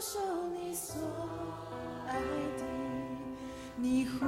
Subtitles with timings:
[0.00, 0.18] 守
[0.54, 1.00] 你所
[2.06, 2.20] 爱
[2.58, 2.64] 的，
[3.76, 4.26] 你何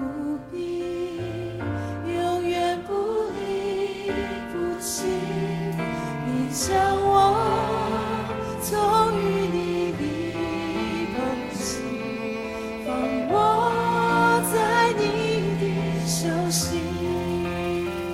[0.50, 1.58] 必
[2.06, 2.92] 永远不
[3.38, 4.10] 离
[4.52, 5.04] 不弃，
[6.26, 6.50] 你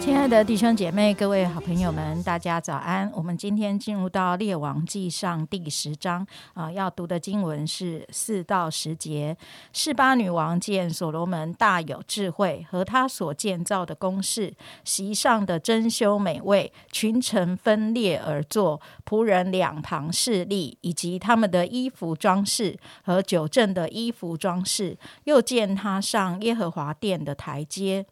[0.05, 3.11] 亲爱的弟兄姐妹、各位好朋友们，大家早安！
[3.15, 9.35] 我们今天进入到《列王记上》第十章啊、要读的经文是四到十节。
[9.73, 14.53] 示巴女王见所罗门大有智慧，和他所建造的宫室，
[14.85, 18.79] 席上的珍馐美味，群臣分列而坐，
[19.09, 28.05] 仆人两旁侍立，以及他们的衣服装饰和酒政的衣服装饰，又见他上耶和华殿的台阶。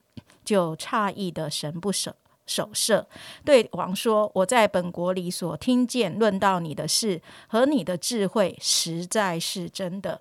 [0.52, 3.06] 就诧异的神不守守舍，
[3.42, 10.20] 对王说：“我在本国里所听见论到你的事和你的智慧，实在是真的。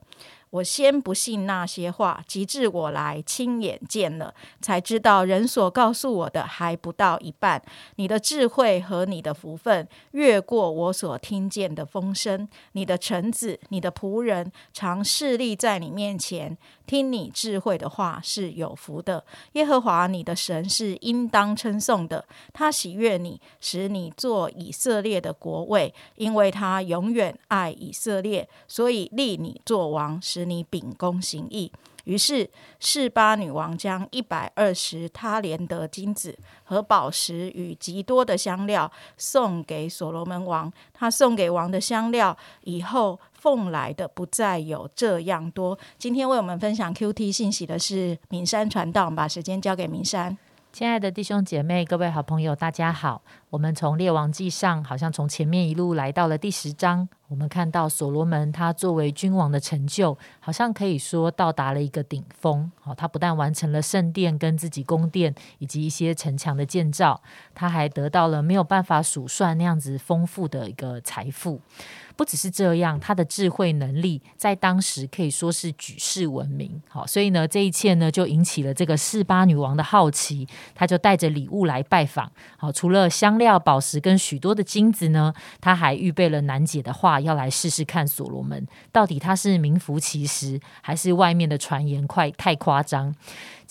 [0.51, 7.61] 我先不信那些话，及至我来亲眼见了，才知道人所告诉我的还不到一半。
[7.95, 12.47] 你的智慧和你的福分，越过我所听见的风声。
[12.73, 16.57] 你的臣子、你的仆人，常侍立在你面前。”
[16.91, 22.25] 听你智慧的话是有福的，耶和华你的神是应当称颂的。
[22.51, 31.71] 他喜悦你，使你做以色列的国位，因为他永远爱以色列，所以立你做王，使你秉公行义。
[32.05, 40.71] 于是示巴女王将一百二十他连得金子和宝石与极多的香料送给所罗门王。
[40.93, 45.77] 他送给王的香料以后奉来的不再有这样多。
[45.99, 50.35] 今天为我们分享 QT 信息的是敏山传道，把时间交给敏山。
[50.73, 53.21] 亲爱的弟兄姐妹、各位好朋友，大家好。
[53.49, 62.69] 我们从《列王记上》好像从前面一路来到了第十章，我们看到所罗门他作为君王的成就，好像可以说到达了一个顶峰。
[62.81, 67.21] 好，他不但完成了圣殿跟自己宫殿以及一些城墙的建造，
[67.55, 71.61] 他还得到了没有办法数算那样子丰富的一个财富。
[72.17, 76.79] 不只是这样，他的智慧能力在当时可以说是举世闻名。
[76.89, 82.29] 好，所以呢，这一切呢就引起了这个示巴女王的好奇，她就带着礼物来拜访。
[82.57, 93.13] 好，除了香料、宝石跟许多的金子呢，他还预备了难解的话，要来试试看所罗门到底他是名副其实，还是外面的传言快太夸张。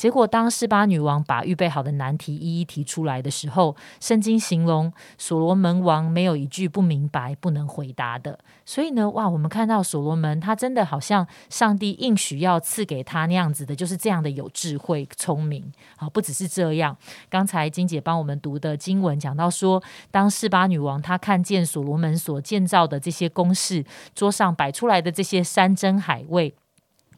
[0.00, 8.38] 结果，当示巴女王把预备好的难题一一提出来的时候，圣经形容所罗门王没有一句不明白、不能回答的。
[8.64, 15.70] 所以呢，哇，我们看到所罗门他真的好像上帝应许要赐给他那样子的，就是这样的有智慧、聪明。
[15.98, 16.96] 好，不只是这样，
[17.28, 23.84] 刚才金姐帮我们读的经文讲到说，当示巴女王她看见所罗门所建造的这些宫室，
[24.14, 26.54] 桌上摆出来的这些山珍海味。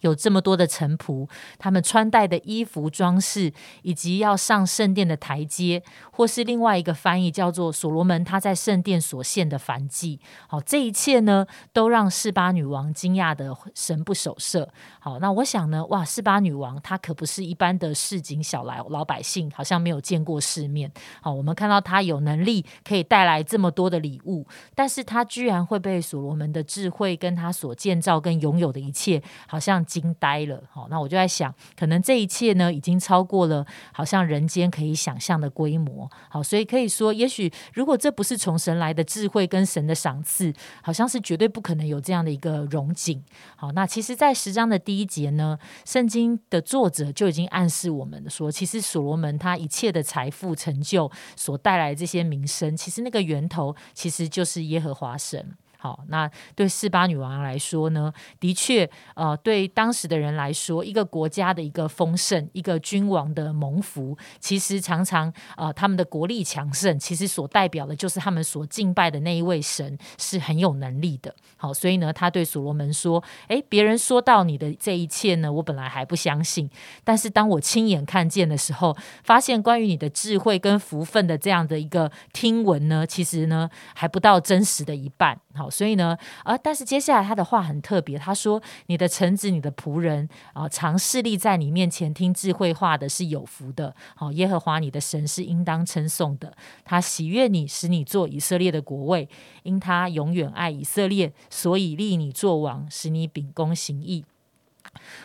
[0.02, 3.52] 有这么多的臣仆，他们穿戴的衣服装饰，
[3.82, 5.82] 以及要上圣殿的台阶，
[6.12, 10.20] 或是另外一个翻译叫做所罗门他在圣殿所献的燔祭。
[10.46, 14.68] 好，这一切呢，都让示巴女王惊讶的神不守舍。
[15.00, 20.90] 好，那我想呢，哇，示巴女王她可不是一般的市井小来老百姓，好像没有见过世面。
[21.20, 29.84] 好，我们看到她有能力可以带来这么多的礼物，但是她居然会被所罗门的智慧跟他所建造跟拥有的一切，好像。
[29.92, 40.50] 惊呆了，好，那我就在想，可能这一切呢，已经超过了好像人间可以想象的规模，好，所以可以说，也许如果这不是从神来的智慧跟神的赏赐，
[40.82, 43.22] 好像是绝对不可能有这样的一个荣景。
[43.56, 55.54] 好，那其实，在十章的第一节呢，圣经的作者就已经暗示我们说，其实所罗门他一切的财富成就所带来的这些名声，其实那个源头其实就是耶和华神。
[55.82, 71.34] 好，那对四巴女王来说呢，的确，呃，对当时的人来说，一个国家的一个丰盛，一个君王的蒙福，其实常常，呃，他们的国力强盛，其实所代表的就是他们所敬拜的那一位神是很有能力的。
[71.56, 76.70] 好，所以呢，他对所罗门说：“诶，别人说到你的这一切呢，我本来还不相信，
[77.02, 93.96] 但是当我亲眼看见的时候，发现关于你的智慧跟福分的这样的一个听闻呢，其实呢，还不到真实的一半。”好，所以呢，啊，但是接下来他的话很特别，他说：“你的臣子、你的仆人啊，常侍立在你面前听智慧话的是有福的。
[94.14, 96.54] 好，耶和华你的神是应当称颂的，
[96.84, 99.28] 他喜悦你，使你做以色列的国位，
[99.62, 104.24] 因他永远爱以色列，所以立你做王，使你秉公行义。”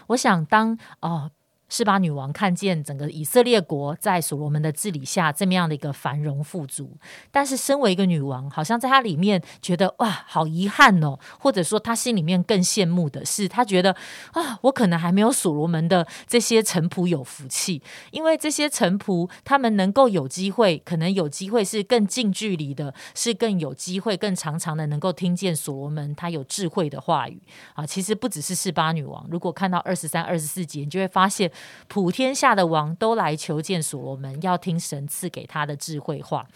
[0.07, 1.29] 我想，当哦。
[1.69, 6.97] 示巴女王看见整个以色列国在所罗门的治理下这么样的一个繁荣富足，
[7.29, 13.95] 但是身为一个女王，好像在她里面觉得哇，好遗憾哦，或者说她心里面更羡慕的是，她觉得
[14.31, 17.81] 啊，我可能还没有所罗门的这些臣仆有福气，
[18.11, 27.41] 因为这些臣仆他们能够有机会，可能有机会是更近距离的，是更有机会、更常常的能够听见所罗门他有智慧的话语
[27.73, 27.85] 啊。
[27.85, 31.51] 其实不只是示巴女王，如果看到二十三、二十四节，你就会发现。
[31.87, 36.47] 普天下的王都来求见所罗门，要听神赐给他的智慧话。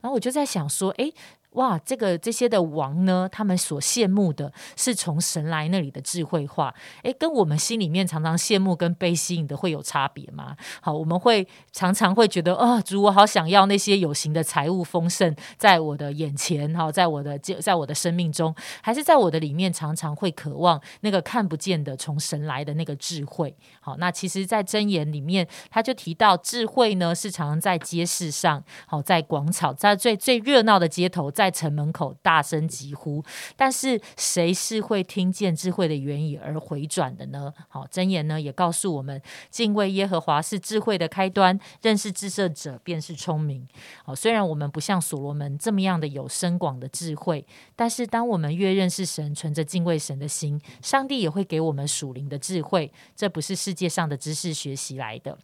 [0.00, 1.12] 然后我就在想说，诶。
[1.52, 6.72] 哇，这个这些的王呢，他们所羡慕的是从神来那里的智慧化，
[7.02, 10.54] 诶，跟我们心里面常常羡慕跟被吸引的会有差别吗？
[10.82, 23.56] 好，我们会常常会觉得，哦，主，我好想要那些有形的财物丰盛在我的眼前，哈，在我的在我的生命中，还是在我的里面，常常会渴望那个看不见的从神来的那个智慧。
[23.80, 31.32] 好，那其实，在箴言里面，他就提到智慧呢，是常常在街市上，好，在广场，在最最热闹的街头。
[31.38, 33.22] 在城门口大声疾呼，
[33.56, 37.52] 但是谁是会听见智慧的原意而回转的呢？
[37.68, 43.66] 好，箴言呢也告诉我们，敬畏耶和华是智慧的开端，认识至圣者便是聪明。
[44.04, 47.46] 好，虽然我们不像所罗门这么样的有深广的智慧，
[47.76, 52.92] 但是当我们越认识神，存着敬畏神的心，上帝也会给我们属灵的智慧。
[53.14, 55.36] 这不是世界上的知识学习来的。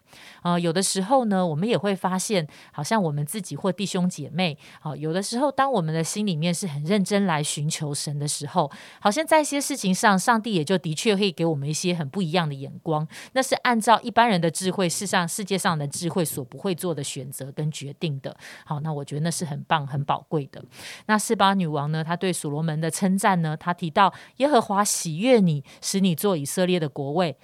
[0.43, 8.73] 啊，有的时候呢，我们也会发现，好像我们自己或弟兄姐妹，好，有的时候当我我们的心里面是很认真来寻求神的时候，
[9.03, 13.07] 好像在一些事情上，上帝也就的确会给我们一些很不一样的眼光。
[13.35, 18.35] 那是按照一般人的智慧，世上世界上的智慧所不会做的选择跟决定的。
[18.65, 20.65] 好，那我觉得那是很棒、很宝贵的。
[21.05, 22.03] 那示巴女王呢？
[22.03, 23.55] 她对所罗门的称赞呢？
[23.55, 27.37] 她提到耶和华喜悦你，使你做以色列的国位。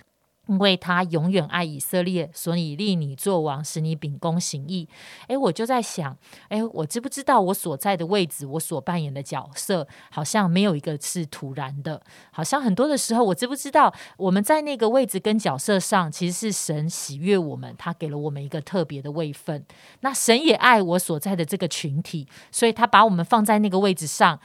[0.50, 4.88] 因为他永远爱以色列，所以立你做王，使你秉公行义。
[5.28, 6.18] 诶，我就在想，
[6.48, 12.02] 诶，我知不知道我所在的位置，我所扮演的角色，好像没有一个是突然的。
[12.32, 19.64] 好像很多的时候，我知不知道我们在那个位置跟角色上，其实是神喜悦我们，他给了我们一个特别的位分。
[20.00, 24.40] 那神也爱我所在的这个群体，所以他把我们放在那个位置上。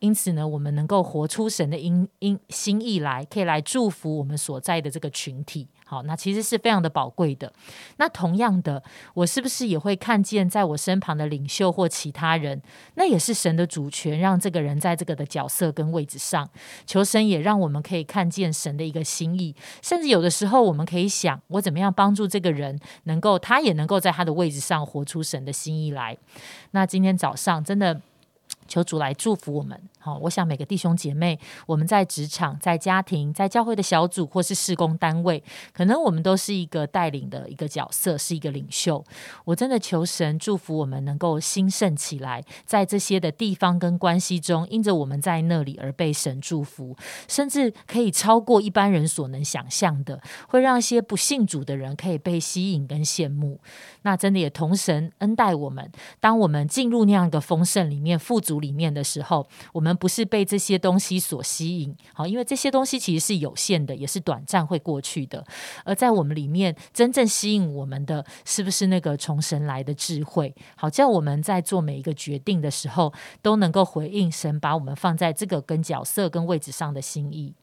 [0.00, 5.66] 因此呢，我们能够活出神的因因心意来，可以来祝福我们所在的这个群体。
[5.86, 7.52] 好，那其实是非常的宝贵的。
[7.96, 8.82] 那同样的，
[9.14, 12.60] 我是不是也会看见在我身旁的领袖或其他人？
[12.94, 16.48] 那也是神的主权，让这个人在这个的角色跟位置上。
[16.84, 19.54] 求神也让我们可以看见神的一个心意。
[19.80, 26.18] 甚至有的时候，我们可以想，我怎么样帮助这个人，能够他也能够在他的位置上活出神的心意来。
[26.72, 28.00] 那今天早上真的。
[28.66, 29.80] 求主来祝福我们。
[30.06, 31.36] 好，我想每个弟兄姐妹，
[31.66, 35.42] 我们在职场、在家庭、在教会的小组或是施工单位，
[35.72, 39.04] 可能我们都是一个带领的一个角色，是一个领袖。
[39.44, 53.60] 我真的求神祝福我们，能够兴盛起来，在这些的地方跟关系中，因着我们在那里而被神祝福，甚至可以超过一般人所能想象的，会让一些不信主的人可以被吸引跟羡慕。
[54.02, 65.44] 那真的也同神恩待我们，当我们进入那样一个丰盛里面、富足里面的时候，我们不是被这些东西所吸引，好，因为这些东西其实是有限的，也是短暂会过去的。
[65.84, 70.54] 而在我们里面，真正吸引我们的，是不是那个从神来的智慧？
[70.76, 77.54] 好，叫我们在做每一个决定的时候，都能够回应神把我们放在这个跟角色跟位置上的心意。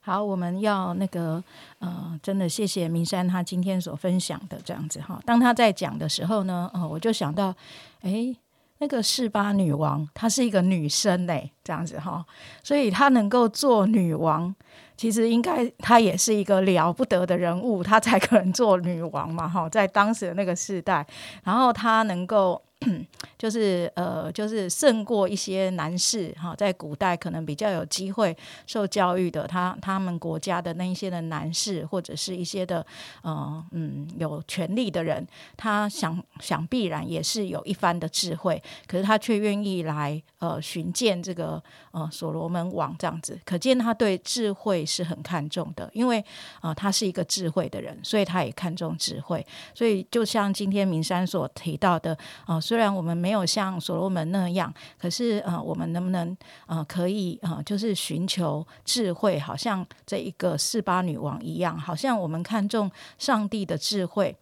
[0.00, 1.42] 好，我们要那个
[1.80, 5.20] 呃，真的谢谢明山他今天所分享的这样子哈。
[5.26, 7.52] 当他在讲的时候呢，哦，我就想到，
[8.02, 8.32] 哎，
[8.78, 12.24] 那个示巴女王她是一个女生嘞，这样子哈，
[12.62, 14.54] 所以她能够做女王，
[14.96, 21.06] 其实应该她也是一个了不得的人物，她才可能做女王嘛哈，在当时的那个时代，
[21.44, 22.62] 然后她能够。
[23.38, 32.84] 就是呃，就是胜过一些男士哈，在古代可能比较有机会受教育的，他他们国家的那一些的男士，或者是一些的
[33.22, 41.60] 呃嗯有权力的人，他想想必然也是有一番的智慧，可是他却愿意来呃寻见这个
[41.92, 46.22] 呃所罗门王这样子，可见他对智慧是很看重的，因为
[46.60, 52.60] 啊他是一个智慧的人，所以他也看重智慧，所以就像今天明山所提到的啊。
[52.66, 64.36] 虽然我们没有像所罗门那样，可是呃，我们能不能呃，可以呃，就是寻求智慧，好像这一个四八女王一样，好像我们看重上帝的智慧，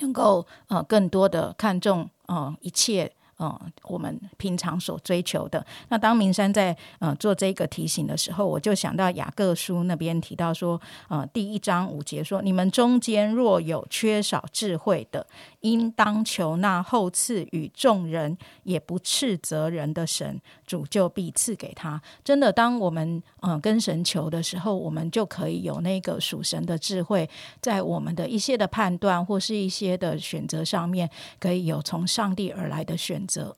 [0.00, 5.64] 能够呃，更多的看重呃一切嗯，我们平常所追求的。
[5.88, 15.26] 那当明山在呃做这个提醒的时候，我就想到雅各书那边提到说，呃，第一章五节说，你们中间若有缺少智慧的，
[15.60, 22.00] 应当求那后赐与众人也不斥责人的神，主就必赐给他。
[22.24, 27.28] 真的，当我们嗯跟神求的时候，我们就可以有那个属神的智慧，
[27.60, 33.56] 在我们的一些的判断或是一些的选择上面，可以有从上帝而来的选择。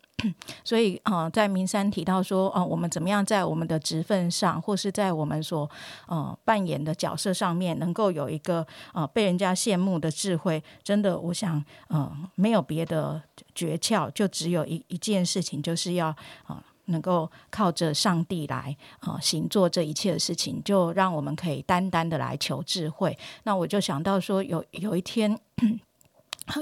[0.65, 5.71] 所以，呃，在明山提到说，呃，我们怎么样在我们的职分上，或是在我们所
[6.09, 13.23] 呃扮演的角色上面，能够有一个呃被人家羡慕的智慧，真的，我想，呃，没有别的
[13.55, 16.09] 诀窍，就只有一一件事情，就是要
[16.47, 23.17] 啊，能够靠着上帝来啊行做这一切的事情，就让我们可以单单的来求智慧。
[23.45, 25.39] 那我就想到说，有有一天。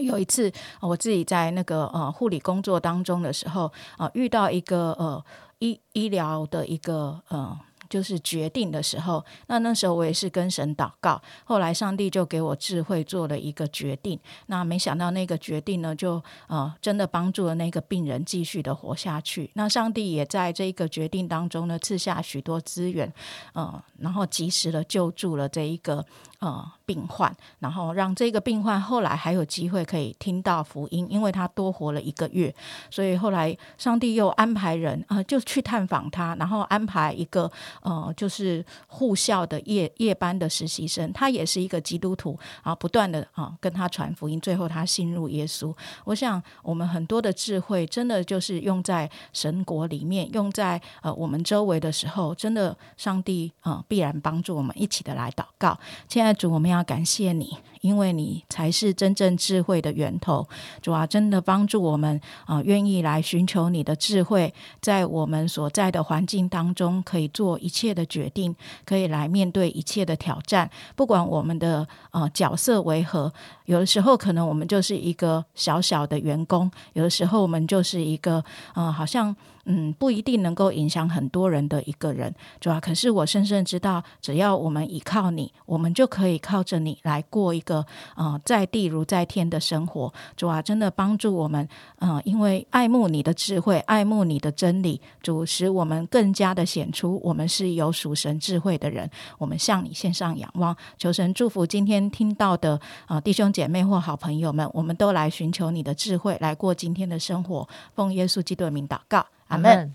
[0.01, 5.25] 有一次，我自己在那个呃护理工作当中的时候，啊，遇到一个呃
[5.61, 7.59] 医医疗的一个呃。
[7.89, 14.19] 就是决定的时候，那那时候我也是跟神祷告，后来上帝就给我智慧做了一个决定。
[14.47, 19.51] 那没想到那个决定呢，就呃真的帮助了那个病人继续的活下去。
[19.55, 23.13] 那上帝也在这一个决定当中呢，赐下许多资源，
[23.53, 26.05] 呃，然后及时的救助了这一个
[26.41, 32.55] 呃病患，然后让这个病患后来还有机会可以听到福音，因为他多活了一个月，
[32.91, 37.51] 所以后来上帝又安排人啊，就去探访他，然后安排一个。
[37.83, 45.75] 呃，就是护校的夜夜班的实习生，他也是一个基督徒，然后不断的啊跟他传福音，最后他信入耶稣。
[46.05, 55.79] 我想，我们很多的智慧，真的就是用在神国里面，用在呃我们周围的时候，真的上帝啊必然帮助我们一起的来祷告。
[56.09, 57.57] 亲爱的主，我们要感谢你。
[57.83, 60.45] 因为你才是真正智慧的源头，
[60.83, 68.55] 主啊，真的帮助我们啊，愿意来寻求你的智慧，在我们所在的环境当中，可以做一切的决定，
[68.85, 70.71] 可以来面对一切的挑战。
[70.95, 73.33] 不管我们的呃角色为何，
[73.65, 78.45] 有的时候可能我们就是一个小小的员工，有的时候我们就是一个
[78.75, 79.35] 呃，好像。
[79.67, 90.13] 嗯，不一定能够影响很多人的一个人，主要可是我深深知道，只要我们依靠你，我们就可以靠着你来过一个呃在地如在天的生活。
[90.37, 91.69] 主啊，真的帮助我们，
[91.99, 99.11] 嗯，因为爱慕你的智慧，爱慕你的真理，主使我们更加的显出我们是有属神智慧的人。
[99.39, 107.69] 我们向你献上仰望，求神祝福今天听到的啊弟兄姐妹或好朋友们，我们都来寻求你的智慧，来过今天的生活。
[107.95, 109.27] 奉耶稣基督的名祷告。
[109.49, 109.95] 阿门。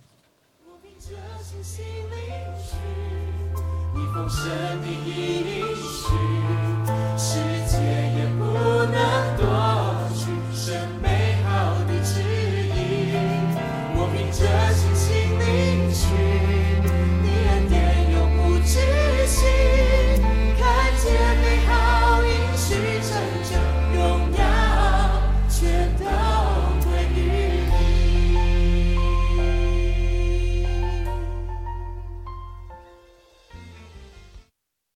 [4.29, 4.50] 神
[4.81, 4.88] 的
[7.17, 7.36] 世
[7.67, 7.77] 界
[8.15, 8.43] 也不
[8.86, 9.36] 能